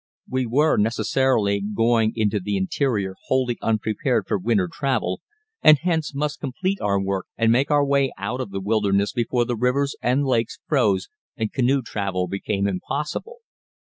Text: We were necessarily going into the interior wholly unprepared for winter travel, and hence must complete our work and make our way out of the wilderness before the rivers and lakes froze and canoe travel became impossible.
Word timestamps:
We 0.27 0.47
were 0.47 0.77
necessarily 0.77 1.61
going 1.61 2.13
into 2.15 2.39
the 2.39 2.57
interior 2.57 3.13
wholly 3.27 3.59
unprepared 3.61 4.25
for 4.27 4.39
winter 4.39 4.67
travel, 4.67 5.21
and 5.61 5.77
hence 5.77 6.15
must 6.15 6.39
complete 6.39 6.81
our 6.81 6.99
work 6.99 7.27
and 7.37 7.51
make 7.51 7.69
our 7.69 7.85
way 7.85 8.11
out 8.17 8.41
of 8.41 8.49
the 8.49 8.61
wilderness 8.61 9.13
before 9.13 9.45
the 9.45 9.55
rivers 9.55 9.95
and 10.01 10.25
lakes 10.25 10.57
froze 10.67 11.07
and 11.37 11.53
canoe 11.53 11.83
travel 11.83 12.27
became 12.27 12.65
impossible. 12.65 13.41